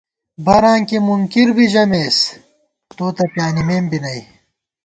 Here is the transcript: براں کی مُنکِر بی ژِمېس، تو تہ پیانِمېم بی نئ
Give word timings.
براں 0.45 0.79
کی 0.87 0.97
مُنکِر 1.07 1.49
بی 1.55 1.65
ژِمېس، 1.71 2.17
تو 2.97 3.05
تہ 3.15 3.25
پیانِمېم 3.33 3.85
بی 3.91 3.99
نئ 4.03 4.19